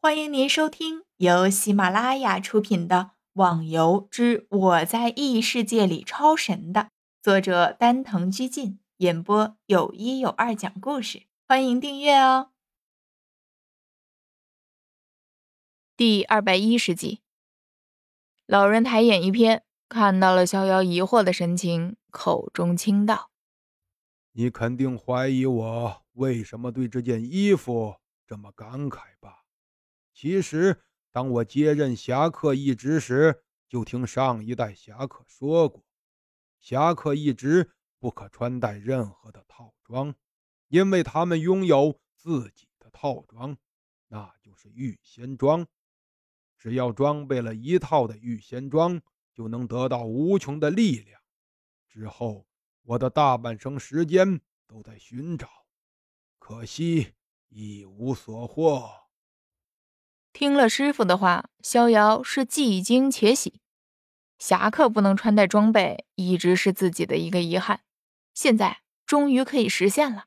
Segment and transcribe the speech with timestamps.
[0.00, 2.96] 欢迎您收听由喜马拉雅出品的
[3.32, 6.90] 《网游之我在异世界里超神》的
[7.20, 11.24] 作者丹藤居进演播，有一有二讲故事。
[11.48, 12.52] 欢迎订阅哦。
[15.96, 17.20] 第二百一十集，
[18.46, 23.32] 老人抬眼一瞥，看到了逍遥疑惑的神情，口中轻道
[24.34, 29.42] ：“你肯定怀疑我为什么对这件衣服这么感慨吧？”
[30.20, 30.82] 其实，
[31.12, 35.84] 当我接任侠客一职时，就听上一代侠客说过，
[36.58, 40.12] 侠客一职不可穿戴任何的套装，
[40.66, 43.56] 因为他们拥有自己的套装，
[44.08, 45.64] 那就是御仙装。
[46.58, 49.00] 只要装备了一套的御仙装，
[49.32, 51.20] 就能得到无穷的力量。
[51.86, 52.44] 之后，
[52.82, 55.48] 我的大半生时间都在寻找，
[56.40, 57.14] 可惜
[57.50, 59.07] 一无所获。
[60.32, 63.60] 听了师傅的话，逍遥是既惊且喜。
[64.38, 67.80] 侠客不能穿戴装备，一直是自己的一个遗憾，
[68.32, 70.26] 现在终于可以实现了。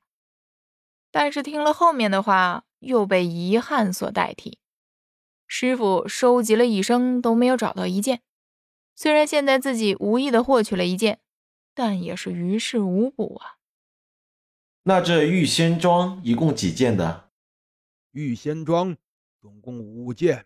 [1.12, 4.60] 但是听了后面的话，又被遗憾所代替。
[5.48, 8.22] 师傅收集了一生都没有找到一件，
[8.96, 11.20] 虽然现在自己无意的获取了一件，
[11.74, 13.60] 但也是于事无补啊。
[14.84, 17.30] 那这御仙装一共几件的？
[18.12, 18.98] 御仙装。
[19.42, 20.46] 总共五件，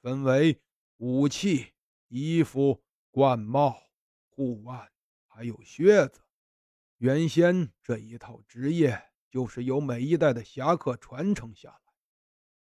[0.00, 0.58] 分为
[0.96, 1.74] 武器、
[2.08, 3.78] 衣服、冠帽、
[4.30, 4.90] 护腕，
[5.26, 6.22] 还有靴子。
[6.96, 11.92] 原先这一套职业就是由每一代的侠客传承下来，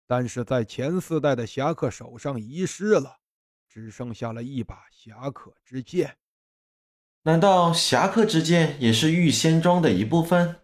[0.06, 3.20] 但是在前四代的侠客手上遗失了，
[3.68, 6.16] 只剩下了一把侠客之剑。
[7.24, 10.62] 难道侠客之剑也是御仙装的一部分？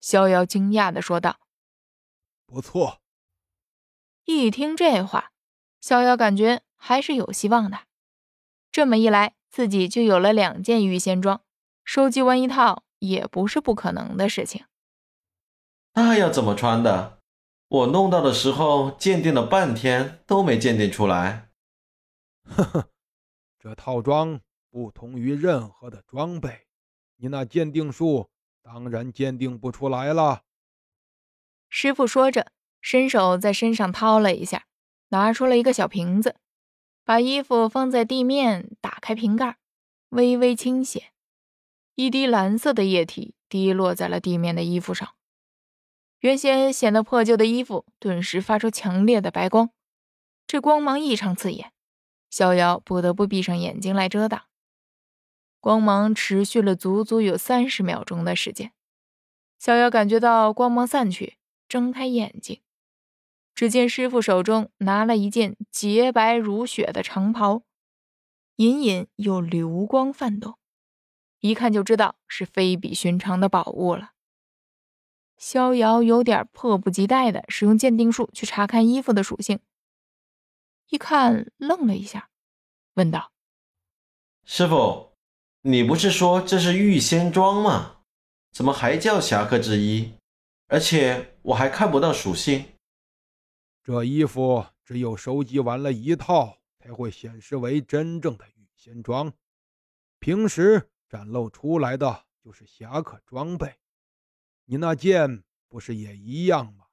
[0.00, 1.38] 逍遥惊讶的说道
[2.46, 3.00] ：“不错。”
[4.26, 5.30] 一听这话，
[5.80, 7.82] 逍遥感觉还是有希望的。
[8.72, 11.42] 这么一来，自己就有了两件御仙装，
[11.84, 14.64] 收集完一套也不是不可能的事情。
[15.94, 17.22] 那要怎么穿的？
[17.68, 21.50] 我弄到的时候鉴定了半天都没鉴定出来。
[22.42, 22.90] 呵 呵，
[23.60, 24.40] 这套装
[24.70, 26.66] 不同于任何的装备，
[27.18, 28.28] 你那鉴定术
[28.60, 30.42] 当然鉴定不出来了。
[31.68, 32.50] 师傅说着。
[32.86, 34.64] 伸手在身上掏了一下，
[35.08, 36.36] 拿出了一个小瓶子，
[37.04, 39.56] 把衣服放在地面，打开瓶盖，
[40.10, 41.10] 微微倾斜，
[41.96, 45.16] 一滴蓝色的液体滴落在了地面的衣服上。
[46.20, 49.70] 原先显得破旧的衣服顿时发出强烈的白光，
[50.46, 51.72] 这光芒异常刺眼，
[52.30, 54.42] 逍遥不得不闭上眼睛来遮挡。
[55.58, 58.70] 光芒持续了足足有三十秒钟的时间，
[59.58, 61.36] 逍遥感觉到光芒散去，
[61.68, 62.60] 睁开眼睛。
[63.56, 67.62] 只见师傅手中拿了一件洁白如雪的长袍，
[68.56, 70.58] 隐隐有流光泛动，
[71.40, 74.10] 一看就知道是非比寻常的宝物了。
[75.38, 79.58] 逍遥有点迫不及待的使用鉴定术去查看衣服的属性，
[80.90, 82.28] 一看愣了一下，
[82.94, 83.32] 问道
[84.44, 85.12] ：“师傅，
[85.62, 88.00] 你不是说这是御仙装吗？
[88.52, 90.12] 怎么还叫侠客之衣？
[90.68, 92.66] 而且我还看不到属性。”
[93.86, 99.32] 这衣服只有收集完了一套，才会显示为真正的御仙装。
[100.18, 103.76] 平时展露出来的就是侠客装备。
[104.64, 106.86] 你那剑不是也一样吗？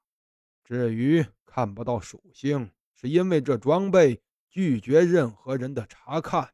[0.62, 6.52] 至于看不到属性，是因为这装备拒绝任何人的查看，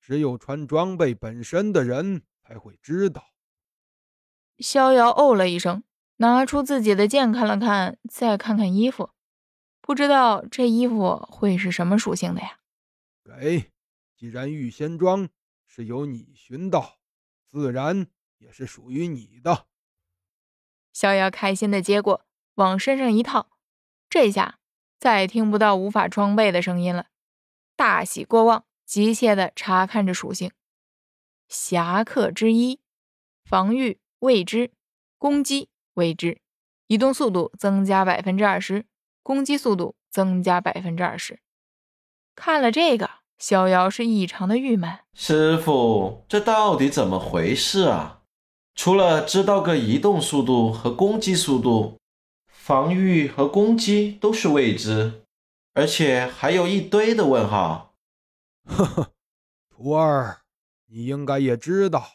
[0.00, 3.32] 只有穿装备本身的人才会知道。
[4.58, 5.82] 逍遥哦了一声，
[6.18, 9.10] 拿出自己的剑看了看，再看看衣服。
[9.80, 12.58] 不知道这衣服会是什么属性的呀？
[13.24, 13.70] 给，
[14.16, 15.28] 既然御仙装
[15.66, 16.98] 是由你寻到，
[17.46, 18.06] 自然
[18.38, 19.66] 也是属于你的。
[20.92, 22.24] 逍遥开心的接过，
[22.54, 23.50] 往身上一套，
[24.08, 24.58] 这下
[24.98, 27.06] 再也听不到无法装备的声音了。
[27.74, 30.52] 大喜过望，急切的查看着属性：
[31.48, 32.80] 侠客之一，
[33.44, 34.72] 防御未知，
[35.16, 36.40] 攻击未知，
[36.88, 38.84] 移动速度增加百分之二十。
[39.22, 41.40] 攻击速度增加百分之二十。
[42.34, 44.98] 看了这个，逍遥是异常的郁闷。
[45.14, 48.22] 师傅，这到底怎么回事啊？
[48.74, 51.98] 除了知道个移动速度和攻击速度，
[52.48, 55.22] 防御和攻击都是未知，
[55.74, 57.94] 而且还有一堆的问号。
[58.64, 59.12] 呵呵，
[59.68, 60.42] 徒儿，
[60.86, 62.06] 你应该也知道，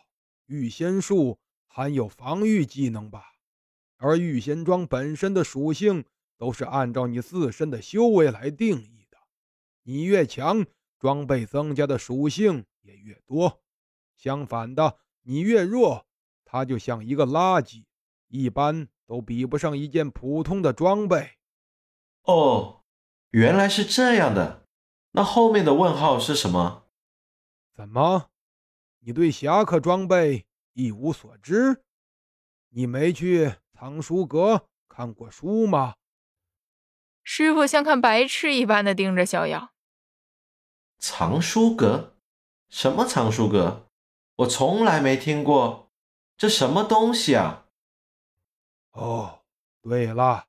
[0.48, 1.38] 御仙术
[1.68, 3.34] 含有防御技能吧？
[3.98, 6.06] 而御仙装本身的属性。
[6.38, 9.18] 都是按照你自身的修为来定义的。
[9.84, 10.66] 你越强，
[11.00, 13.60] 装备增加的属性也越多；
[14.16, 16.06] 相反的，你越弱，
[16.44, 17.86] 它就像一个垃圾，
[18.28, 21.32] 一般都比不上一件普通的装备。
[22.24, 22.84] 哦，
[23.32, 24.66] 原来是这样的。
[25.12, 26.88] 那后面的问号是什么？
[27.74, 28.30] 怎么，
[29.00, 31.84] 你对侠客装备一无所知？
[32.70, 35.96] 你没去藏书阁看过书吗？
[37.26, 39.74] 师傅像看白痴一般的盯着逍遥。
[41.00, 42.16] 藏书阁？
[42.70, 43.90] 什么藏书阁？
[44.38, 45.92] 我从来没听过，
[46.38, 47.66] 这什么东西啊？
[48.92, 49.42] 哦，
[49.82, 50.48] 对了，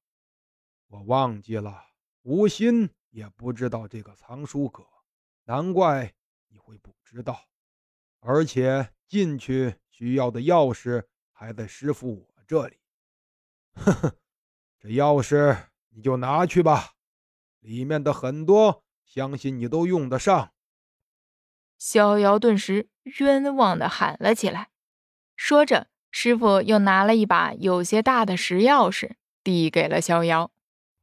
[0.89, 1.87] 我忘记了，
[2.23, 4.87] 无心也不知道这个藏书阁，
[5.45, 6.15] 难怪
[6.49, 7.47] 你会不知道。
[8.21, 11.07] 而且进去需要的钥匙。
[11.39, 12.79] 还在师傅我这里，
[13.75, 14.17] 呵呵，
[14.81, 15.67] 这钥匙
[15.97, 16.93] 你就拿去吧，
[17.61, 20.53] 里面的很多，相信你都用得上。
[21.79, 24.69] 逍遥顿时冤枉的喊了起来，
[25.37, 30.51] 说着，师傅又拿了一把有些大的石钥匙，递给了逍遥。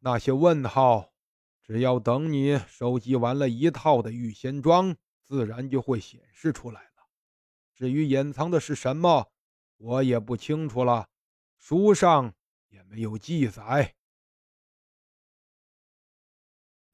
[0.01, 1.12] 那些问号，
[1.63, 7.07] 只要等你收集完了一套的御仙装，自然就会显示出来了。
[7.74, 9.31] 至于隐藏的是什么？
[9.78, 11.07] 我也不清楚了，
[11.57, 12.36] 书上
[12.69, 13.95] 也没有记载。